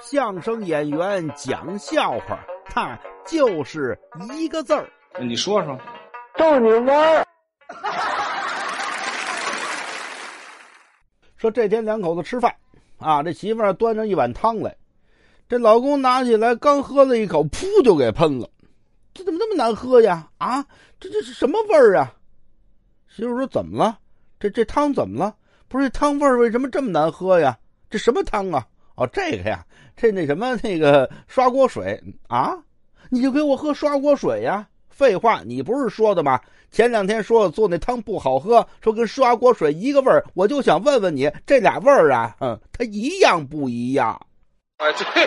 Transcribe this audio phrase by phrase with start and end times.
[0.00, 3.98] 相声演员讲笑话，他就是
[4.34, 4.88] 一个字儿。
[5.20, 5.78] 你说说，
[6.38, 7.26] 逗你玩儿。
[11.36, 12.54] 说这天两口子吃饭，
[12.98, 14.74] 啊，这媳妇儿端着一碗汤来，
[15.48, 18.48] 这老公拿起来刚喝了一口，噗就给喷了。
[19.12, 20.30] 这怎么那么难喝呀？
[20.38, 20.64] 啊，
[20.98, 22.14] 这这是什么味儿啊？
[23.08, 23.98] 媳妇说怎么了？
[24.38, 25.36] 这这汤怎么了？
[25.68, 27.58] 不是汤味儿为什么这么难喝呀？
[27.90, 28.66] 这什么汤啊？
[29.00, 29.64] 哦，这个呀，
[29.96, 31.98] 这那什么那个刷锅水
[32.28, 32.54] 啊，
[33.08, 34.68] 你就给我喝刷锅水呀？
[34.90, 36.38] 废话，你不是说的吗？
[36.70, 44.10] 前两天说做那汤不好喝，说跟刷锅水一个味儿，我就想问问你，这俩味儿啊，嗯，它一样不一样？
[44.76, 45.26] 啊，对。